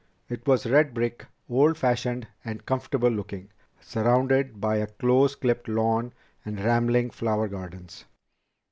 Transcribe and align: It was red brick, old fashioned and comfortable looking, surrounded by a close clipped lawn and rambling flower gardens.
It 0.29 0.47
was 0.47 0.65
red 0.65 0.95
brick, 0.95 1.27
old 1.47 1.77
fashioned 1.77 2.25
and 2.43 2.65
comfortable 2.65 3.11
looking, 3.11 3.49
surrounded 3.79 4.59
by 4.59 4.77
a 4.77 4.87
close 4.87 5.35
clipped 5.35 5.67
lawn 5.67 6.11
and 6.43 6.59
rambling 6.59 7.11
flower 7.11 7.47
gardens. 7.47 8.05